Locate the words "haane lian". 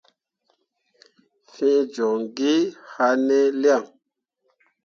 2.91-3.83